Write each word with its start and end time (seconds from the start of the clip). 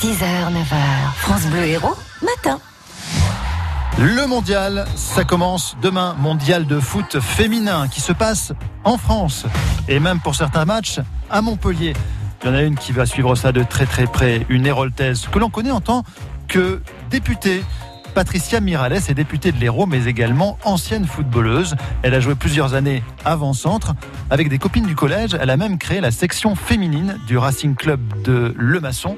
6h, 0.00 0.52
9h, 0.52 1.12
France 1.16 1.46
Bleu 1.46 1.64
Héros, 1.64 1.96
matin. 2.22 2.60
Le 3.98 4.28
mondial, 4.28 4.86
ça 4.94 5.24
commence 5.24 5.76
demain, 5.82 6.14
mondial 6.20 6.66
de 6.66 6.78
foot 6.78 7.18
féminin 7.18 7.88
qui 7.88 8.00
se 8.00 8.12
passe 8.12 8.52
en 8.84 8.96
France 8.96 9.44
et 9.88 9.98
même 9.98 10.20
pour 10.20 10.36
certains 10.36 10.64
matchs 10.64 11.00
à 11.28 11.42
Montpellier. 11.42 11.94
Il 12.42 12.46
y 12.46 12.50
en 12.52 12.54
a 12.54 12.62
une 12.62 12.76
qui 12.76 12.92
va 12.92 13.06
suivre 13.06 13.34
ça 13.34 13.50
de 13.50 13.64
très 13.64 13.86
très 13.86 14.06
près, 14.06 14.46
une 14.48 14.66
héroltaise 14.66 15.26
que 15.32 15.40
l'on 15.40 15.50
connaît 15.50 15.72
en 15.72 15.80
tant 15.80 16.04
que 16.46 16.80
députée. 17.10 17.64
Patricia 18.14 18.60
Mirales 18.60 18.94
est 19.08 19.14
députée 19.14 19.50
de 19.50 19.58
l'Hérault, 19.58 19.86
mais 19.86 20.04
également 20.04 20.58
ancienne 20.64 21.06
footballeuse. 21.06 21.74
Elle 22.02 22.14
a 22.14 22.20
joué 22.20 22.36
plusieurs 22.36 22.74
années 22.74 23.02
avant-centre. 23.24 23.94
Avec 24.30 24.48
des 24.48 24.58
copines 24.58 24.86
du 24.86 24.94
collège, 24.94 25.36
elle 25.40 25.50
a 25.50 25.56
même 25.56 25.76
créé 25.76 26.00
la 26.00 26.10
section 26.10 26.54
féminine 26.54 27.18
du 27.26 27.36
Racing 27.36 27.74
Club 27.74 28.00
de 28.22 28.54
Le 28.56 28.80
Maçon. 28.80 29.16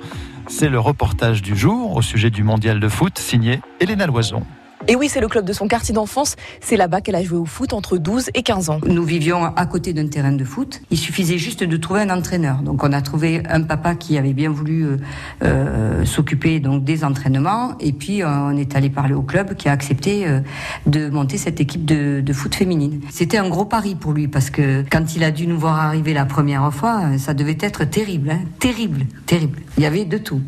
C'est 0.51 0.69
le 0.69 0.81
reportage 0.81 1.43
du 1.43 1.57
jour 1.57 1.95
au 1.95 2.03
sujet 2.03 2.29
du 2.29 2.43
mondial 2.43 2.81
de 2.81 2.89
foot 2.89 3.19
signé 3.19 3.61
Elena 3.79 4.07
Loison. 4.07 4.43
Et 4.89 4.97
oui, 4.97 5.09
c'est 5.11 5.21
le 5.21 5.29
club 5.29 5.45
de 5.45 5.53
son 5.53 5.69
quartier 5.69 5.95
d'enfance. 5.95 6.37
C'est 6.61 6.77
là-bas 6.77 7.03
qu'elle 7.03 7.15
a 7.15 7.23
joué 7.23 7.37
au 7.37 7.45
foot 7.45 7.75
entre 7.75 7.99
12 7.99 8.31
et 8.33 8.43
15 8.43 8.71
ans. 8.71 8.81
Nous 8.87 9.05
vivions 9.05 9.45
à 9.45 9.67
côté 9.67 9.93
d'un 9.93 10.07
terrain 10.07 10.33
de 10.33 10.45
foot. 10.45 10.81
Il 10.91 10.97
suffisait 10.97 11.37
juste 11.37 11.63
de 11.63 11.77
trouver 11.77 12.01
un 12.01 12.11
entraîneur. 12.11 12.63
Donc 12.63 12.83
on 12.83 12.93
a 12.93 13.03
trouvé 13.03 13.43
un 13.51 13.63
papa 13.63 13.95
qui 13.95 14.17
avait 14.17 14.33
bien 14.33 14.51
voulu 14.51 14.85
euh, 14.85 14.97
euh 15.43 16.05
s'occuper 16.07 16.61
donc 16.61 16.83
des 16.83 17.05
entraînements. 17.05 17.77
Et 17.79 17.93
puis 17.93 18.25
on 18.25 18.57
est 18.57 18.75
allé 18.75 18.89
parler 18.89 19.13
au 19.13 19.23
club 19.23 19.55
qui 19.55 19.69
a 19.69 19.73
accepté 19.73 20.27
euh, 20.27 20.41
de 20.87 21.11
monter 21.11 21.37
cette 21.37 21.61
équipe 21.61 21.85
de, 21.85 22.23
de 22.23 22.33
foot 22.33 22.55
féminine. 22.55 23.01
C'était 23.11 23.37
un 23.37 23.49
gros 23.51 23.67
pari 23.67 23.95
pour 23.95 24.13
lui 24.13 24.29
parce 24.29 24.49
que 24.49 24.83
quand 24.91 25.15
il 25.15 25.25
a 25.25 25.31
dû 25.31 25.47
nous 25.47 25.59
voir 25.59 25.79
arriver 25.79 26.15
la 26.15 26.25
première 26.25 26.73
fois, 26.73 27.19
ça 27.19 27.35
devait 27.35 27.59
être 27.61 27.85
terrible, 27.85 28.31
hein 28.31 28.41
terrible, 28.59 29.05
terrible. 29.27 29.59
Il 29.77 29.83
y 29.83 29.87
avait 29.87 30.07
de 30.07 30.17
tout. 30.17 30.41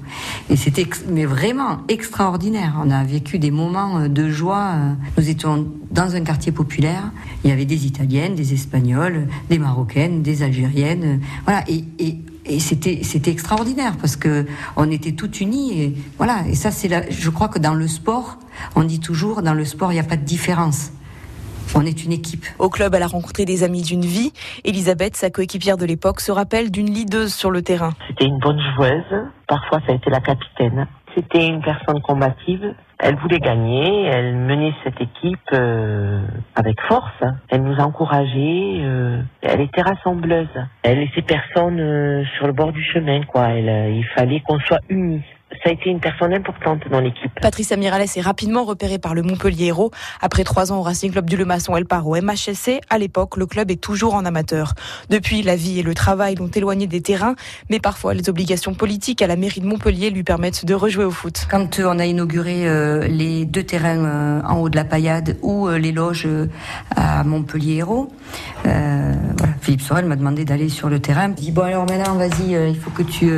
Et 0.49 0.57
c'était 0.57 0.87
mais 1.09 1.27
vraiment 1.27 1.81
extraordinaire. 1.89 2.81
On 2.83 2.91
a 2.91 3.05
vécu 3.05 3.39
des 3.39 3.51
moments 3.51 4.09
de 4.09 4.22
joie. 4.31 4.75
Nous 5.17 5.29
étions 5.29 5.67
dans 5.91 6.15
un 6.15 6.23
quartier 6.23 6.53
populaire. 6.53 7.11
Il 7.45 7.51
y 7.51 7.53
avait 7.53 7.65
des 7.65 7.87
Italiennes, 7.87 8.35
des 8.35 8.53
Espagnols, 8.53 9.27
des 9.49 9.59
Marocaines, 9.59 10.23
des 10.23 10.43
Algériennes. 10.43 11.21
Voilà. 11.45 11.65
Et, 11.69 11.85
et, 11.99 12.19
et 12.45 12.61
c'était 12.61 13.01
c'était 13.03 13.31
extraordinaire 13.31 13.97
parce 14.01 14.17
que 14.17 14.47
on 14.77 14.91
était 14.91 15.13
toutes 15.13 15.41
unies. 15.41 15.81
Et 15.81 15.95
voilà. 16.19 16.47
Et 16.49 16.55
ça, 16.55 16.71
c'est 16.71 16.89
là. 16.89 17.03
Je 17.11 17.31
crois 17.31 17.49
que 17.49 17.59
dans 17.59 17.75
le 17.75 17.89
sport, 17.89 18.39
on 18.77 18.85
dit 18.85 19.01
toujours, 19.01 19.43
dans 19.43 19.55
le 19.55 19.65
sport, 19.65 19.93
il 19.93 19.95
n'y 19.95 20.01
a 20.01 20.05
pas 20.05 20.17
de 20.17 20.25
différence. 20.25 20.93
On 21.75 21.87
est 21.87 22.05
une 22.05 22.13
équipe. 22.13 22.45
Au 22.59 22.69
club, 22.69 22.95
elle 22.95 23.03
a 23.03 23.07
rencontré 23.07 23.47
des 23.47 23.63
amis 23.63 23.81
d'une 23.81 24.05
vie. 24.05 24.33
Elisabeth, 24.65 25.17
sa 25.17 25.31
coéquipière 25.31 25.79
de 25.79 25.87
l'époque, 25.87 26.21
se 26.21 26.31
rappelle 26.31 26.71
d'une 26.71 26.93
leaduse 26.93 27.33
sur 27.33 27.51
le 27.51 27.63
terrain. 27.63 27.95
C'était 28.09 28.27
une 28.27 28.39
bonne 28.41 28.61
joueuse. 28.77 29.25
Parfois, 29.49 29.81
ça 29.87 29.93
a 29.93 29.95
été 29.95 30.11
la 30.11 30.21
capitaine. 30.21 30.87
C'était 31.15 31.47
une 31.47 31.61
personne 31.61 32.01
combative. 32.01 32.75
Elle 32.99 33.17
voulait 33.17 33.41
gagner. 33.41 34.05
Elle 34.05 34.37
menait 34.37 34.73
cette 34.85 35.01
équipe 35.01 35.39
euh, 35.53 36.21
avec 36.55 36.81
force. 36.83 37.23
Elle 37.49 37.63
nous 37.63 37.79
encourageait. 37.79 38.81
Euh, 38.81 39.21
elle 39.43 39.61
était 39.61 39.83
rassembleuse. 39.83 40.49
Elle 40.83 41.01
laissait 41.01 41.23
personne 41.23 41.81
euh, 41.81 42.25
sur 42.37 42.47
le 42.47 42.53
bord 42.53 42.73
du 42.73 42.83
chemin. 42.83 43.23
Quoi. 43.25 43.51
Il 43.55 44.07
fallait 44.15 44.41
qu'on 44.41 44.59
soit 44.61 44.81
unis 44.89 45.23
ça 45.63 45.71
a 45.71 45.73
été 45.73 45.91
une 45.91 46.01
personne 46.01 46.35
importante 46.35 46.81
dans 46.91 47.01
l'équipe. 47.01 47.31
Patricia 47.41 47.77
Mirales 47.77 48.07
est 48.17 48.21
rapidement 48.21 48.65
repérée 48.65 48.99
par 48.99 49.15
le 49.15 49.23
Montpellier 49.23 49.67
Hérault. 49.67 49.91
Après 50.21 50.45
trois 50.45 50.73
ans 50.73 50.79
au 50.79 50.83
Racing 50.83 51.13
Club 51.13 51.29
du 51.29 51.37
Le 51.37 51.45
Maçon, 51.45 51.77
elle 51.77 51.87
part 51.87 52.07
au 52.09 52.17
MHSC. 52.21 52.81
À 52.91 52.99
l'époque, 52.99 53.37
le 53.37 53.47
club 53.47 53.71
est 53.71 53.81
toujours 53.81 54.15
en 54.15 54.25
amateur. 54.25 54.75
Depuis, 55.09 55.43
la 55.43 55.55
vie 55.55 55.79
et 55.79 55.83
le 55.83 55.95
travail 55.95 56.35
l'ont 56.35 56.49
éloignée 56.49 56.87
des 56.87 57.01
terrains, 57.01 57.37
mais 57.71 57.79
parfois 57.79 58.15
les 58.15 58.29
obligations 58.29 58.75
politiques 58.75 59.23
à 59.23 59.27
la 59.27 59.37
mairie 59.37 59.61
de 59.61 59.67
Montpellier 59.67 60.11
lui 60.11 60.25
permettent 60.25 60.65
de 60.65 60.75
rejouer 60.75 61.05
au 61.05 61.11
foot. 61.11 61.47
Quand 61.51 61.79
on 61.81 61.99
a 61.99 62.07
inauguré 62.07 62.67
euh, 62.69 63.07
les 63.07 63.45
deux 63.45 63.63
terrains 63.63 64.05
euh, 64.05 64.43
en 64.43 64.59
haut 64.59 64.69
de 64.69 64.77
la 64.77 64.85
paillade 64.85 65.37
ou 65.43 65.69
euh, 65.69 65.79
les 65.79 65.93
loges 65.93 66.29
à 66.97 67.23
Montpellier 67.25 67.77
Hérault, 67.77 68.13
voilà, 68.65 69.55
Philippe 69.61 69.83
Sorel 69.83 70.07
m'a 70.07 70.17
demandé 70.17 70.45
d'aller 70.45 70.69
sur 70.69 70.89
le 70.89 71.01
terrain. 71.01 71.29
Il 71.29 71.35
dit 71.35 71.53
bon 71.53 71.63
alors 71.63 71.87
maintenant 71.87 72.15
vas-y, 72.15 72.53
il 72.53 72.77
faut 72.77 72.91
que 72.91 73.03
tu 73.03 73.31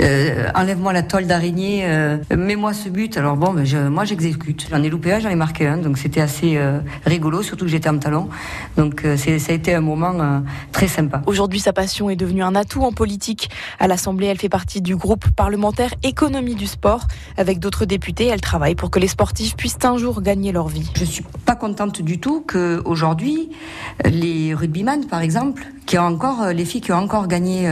enlève-moi 0.00 0.92
la 0.92 1.02
tôle 1.02 1.26
d'araignée, 1.26 1.82
euh, 1.84 2.18
mets-moi 2.36 2.72
ce 2.72 2.88
but. 2.88 3.16
Alors 3.16 3.36
bon, 3.36 3.52
ben 3.52 3.64
je, 3.64 3.78
moi 3.78 4.04
j'exécute. 4.04 4.66
J'en 4.70 4.82
ai 4.82 4.88
loupé 4.88 5.12
un, 5.12 5.20
j'en 5.20 5.30
ai 5.30 5.34
marqué 5.36 5.66
un, 5.66 5.78
donc 5.78 5.98
c'était 5.98 6.20
assez 6.20 6.56
euh, 6.56 6.80
rigolo, 7.04 7.42
surtout 7.42 7.64
que 7.64 7.70
j'étais 7.70 7.88
en 7.88 7.98
talon. 7.98 8.28
Donc 8.76 9.04
euh, 9.04 9.16
ça 9.16 9.30
a 9.30 9.54
été 9.54 9.74
un 9.74 9.80
moment 9.80 10.42
très 10.72 10.88
sympa. 10.88 11.22
Aujourd'hui, 11.26 11.60
sa 11.60 11.72
passion 11.72 12.10
est 12.10 12.16
devenue 12.16 12.42
un 12.42 12.54
atout 12.54 12.82
en 12.82 12.92
politique. 12.92 13.50
À 13.78 13.86
l'Assemblée, 13.86 14.26
elle 14.26 14.38
fait 14.38 14.48
partie 14.48 14.80
du 14.80 14.96
groupe 14.96 15.28
parlementaire 15.30 15.94
économie 16.02 16.54
du 16.54 16.66
sport. 16.66 17.06
Avec 17.36 17.58
d'autres 17.58 17.84
députés, 17.84 18.26
elle 18.26 18.40
travaille 18.40 18.74
pour 18.74 18.90
que 18.90 18.98
les 18.98 19.08
sportifs 19.08 19.56
puissent 19.56 19.78
un 19.84 19.98
jour 19.98 20.22
gagner 20.22 20.52
leur 20.52 20.68
vie. 20.68 20.90
Je 20.94 21.04
suis 21.04 21.24
pas 21.44 21.54
contente 21.54 22.02
du 22.02 22.18
tout 22.18 22.40
que 22.40 22.82
aujourd'hui 22.84 23.50
les 24.04 24.54
rugbyman, 24.54 25.06
par 25.06 25.20
exemple, 25.20 25.64
qui 25.86 25.98
ont 25.98 26.02
encore 26.02 26.48
les 26.48 26.64
filles 26.64 26.80
qui 26.80 26.92
ont 26.92 26.96
encore 26.96 27.28
gagné, 27.28 27.70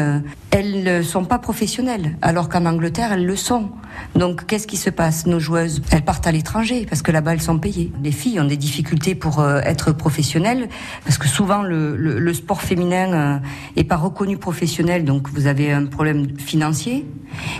elles 0.51 0.85
ne 0.85 1.03
sont 1.03 1.25
pas 1.25 1.39
professionnelles, 1.39 2.17
alors 2.23 2.49
qu'en 2.49 2.65
Angleterre 2.65 3.13
elles 3.13 3.27
le 3.27 3.37
sont. 3.37 3.71
Donc 4.15 4.47
qu'est-ce 4.47 4.67
qui 4.67 4.77
se 4.77 4.91
passe 4.91 5.27
Nos 5.27 5.41
joueuses, 5.41 5.83
elles 5.91 6.05
partent 6.05 6.27
à 6.27 6.33
l'étranger 6.33 6.87
parce 6.89 7.03
que 7.03 7.13
là-bas 7.13 7.35
elles 7.35 7.43
sont 7.43 7.59
payées. 7.59 7.93
Les 8.03 8.13
filles 8.13 8.41
ont 8.41 8.45
des 8.45 8.57
difficultés 8.57 9.15
pour 9.15 9.41
euh, 9.41 9.61
être 9.65 9.93
professionnelles 9.93 10.69
parce 11.05 11.19
que 11.19 11.29
souvent 11.29 11.63
le, 11.63 12.33
sport 12.33 12.63
féminin 12.63 13.13
euh, 13.13 13.39
est 13.77 13.85
pas 13.85 13.97
reconnu 13.97 14.37
professionnel, 14.37 15.05
donc 15.05 15.29
vous 15.31 15.47
avez 15.47 15.73
un 15.73 15.87
problème 15.87 16.39
financier. 16.39 17.07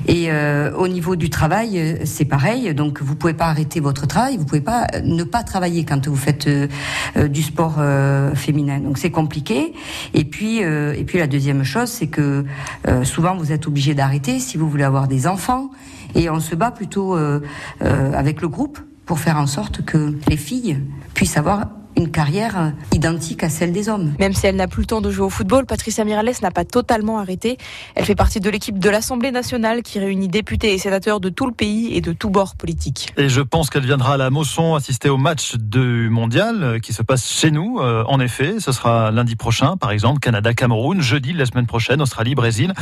Et 0.07 0.27
euh, 0.29 0.73
au 0.77 0.89
niveau 0.89 1.17
du 1.17 1.31
travail, 1.31 1.79
euh, 1.79 1.97
c'est 2.05 2.25
pareil. 2.25 2.75
Donc 2.75 3.03
vous 3.03 3.15
pouvez 3.15 3.35
pas 3.35 3.47
arrêter 3.47 3.81
votre 3.81 4.07
travail, 4.07 4.37
vous 4.37 4.45
pouvez 4.45 4.61
pas 4.61 4.87
ne 5.03 5.25
pas 5.25 5.43
travailler 5.43 5.85
quand 5.85 6.07
vous 6.07 6.17
faites 6.17 6.47
euh, 6.47 6.69
du 7.29 7.43
sport 7.43 7.81
féminin. 8.35 8.79
Donc 8.79 8.99
c'est 8.99 9.11
compliqué. 9.11 9.73
Et 10.15 10.25
puis 10.25 10.59
et 10.59 11.05
puis 11.05 11.19
la 11.19 11.27
deuxième 11.27 11.65
chose, 11.65 11.89
c'est 11.89 12.07
que 12.07 12.45
souvent 13.03 13.37
vous 13.37 13.53
êtes 13.53 13.67
obligé 13.67 13.95
d'arrêter 13.95 14.39
si 14.39 14.57
vous 14.57 14.69
voulez 14.69 14.85
avoir 14.85 15.09
des 15.09 15.27
enfants. 15.27 15.71
Et 16.15 16.31
on 16.31 16.41
se 16.41 16.55
bat 16.55 16.71
plutôt 16.71 17.17
euh, 17.17 17.41
euh, 17.83 18.13
avec 18.13 18.41
le 18.41 18.49
groupe 18.49 18.79
pour 19.07 19.19
faire 19.19 19.37
en 19.37 19.47
sorte 19.47 19.85
que 19.85 20.15
les 20.29 20.37
filles 20.37 20.81
puissent 21.15 21.37
avoir 21.37 21.69
une 21.97 22.11
carrière 22.11 22.73
identique 22.93 23.43
à 23.45 23.49
celle 23.49 23.73
des 23.73 23.89
hommes. 23.89 24.15
Même 24.19 24.33
si 24.33 24.47
elle 24.47 24.57
n'a 24.57 24.69
plus 24.69 24.83
le 24.83 24.87
temps 24.87 25.01
de 25.01 25.11
jouer 25.11 25.27
au 25.27 25.31
football, 25.31 25.67
Patricia 25.67 26.05
Mirales 26.05 26.33
n'a 26.43 26.51
pas 26.51 26.65
totalement 26.65 27.19
arrêté. 27.19 27.59
Elle 27.95 28.05
fait 28.05 28.15
partie 28.15 28.41
de 28.41 28.51
l'équipe 28.51 28.79
de 28.79 28.91
l'Assemblée 28.91 29.31
nationale 29.31 29.83
qui 29.83 29.99
réunit 29.99 30.29
députés 30.29 30.75
et 30.75 30.79
sénateurs 30.79 31.21
de 31.21 31.29
tout 31.29 31.47
le 31.47 31.53
pays 31.53 31.95
et 31.97 32.01
de 32.01 32.13
tous 32.13 32.31
bords 32.31 32.57
politiques. 32.57 33.13
Et 33.17 33.29
je 33.29 33.41
pense 33.41 33.71
qu'elle 33.71 33.85
viendra 33.85 34.15
à 34.15 34.17
la 34.17 34.31
Mosson 34.31 34.75
assister 34.75 35.09
au 35.09 35.17
match 35.17 35.57
du 35.57 36.09
mondial 36.11 36.81
qui 36.83 36.93
se 36.93 37.03
passe 37.03 37.31
chez 37.31 37.51
nous. 37.51 37.79
Euh, 37.81 38.05
en 38.07 38.21
effet, 38.21 38.61
ce 38.61 38.73
sera 38.73 39.11
lundi 39.11 39.37
prochain, 39.37 39.77
par 39.77 39.91
exemple, 39.91 40.21
Canada-Cameroun, 40.21 41.01
jeudi 41.01 41.33
la 41.33 41.47
semaine 41.47 41.67
prochaine, 41.67 42.01
Australie-Brésil, 42.03 42.73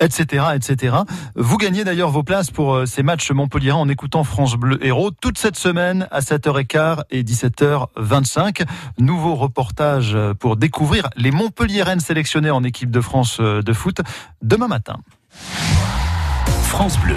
etc., 0.00 0.44
etc. 0.54 0.96
Vous 1.34 1.56
gagnez 1.56 1.84
d'ailleurs 1.84 2.10
vos 2.10 2.22
places 2.22 2.50
pour 2.50 2.74
euh, 2.74 2.86
ces 2.86 3.02
matchs 3.02 3.30
Montpellier 3.30 3.72
en 3.72 3.88
écoutant 3.88 4.24
France 4.24 4.56
Bleu 4.56 4.84
Héros 4.84 5.10
toute 5.10 5.38
cette 5.38 5.56
semaine 5.56 6.08
à 6.10 6.20
7h15 6.20 7.02
et 7.10 7.22
17h25. 7.22 8.61
Nouveau 8.98 9.34
reportage 9.34 10.16
pour 10.38 10.56
découvrir 10.56 11.08
les 11.16 11.30
Montpelliéraines 11.30 12.00
sélectionnées 12.00 12.50
en 12.50 12.64
équipe 12.64 12.90
de 12.90 13.00
France 13.00 13.40
de 13.40 13.72
foot 13.72 14.00
demain 14.42 14.68
matin. 14.68 14.96
France 16.64 16.98
Bleu, 17.00 17.16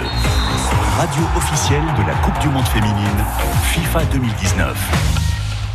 radio 0.98 1.22
officielle 1.36 1.84
de 1.98 2.06
la 2.06 2.14
Coupe 2.16 2.38
du 2.40 2.48
Monde 2.48 2.66
féminine 2.66 3.24
FIFA 3.64 4.04
2019. 4.12 5.16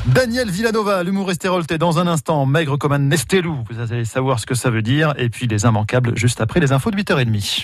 Daniel 0.08 0.50
Villanova, 0.50 1.04
l'humoriste 1.04 1.46
est 1.46 1.78
dans 1.78 2.00
un 2.00 2.08
instant, 2.08 2.48
maigre 2.48 2.76
comme 2.78 2.92
un 2.92 3.12
estelou. 3.12 3.64
Vous 3.70 3.80
allez 3.80 4.04
savoir 4.04 4.40
ce 4.40 4.48
que 4.48 4.56
ça 4.56 4.72
veut 4.72 4.82
dire. 4.82 5.14
Et 5.18 5.30
puis 5.30 5.46
les 5.46 5.64
immanquables 5.66 6.18
juste 6.18 6.42
après 6.42 6.60
les 6.60 6.72
infos 6.72 6.90
de 6.90 6.98
8h30. 6.98 7.60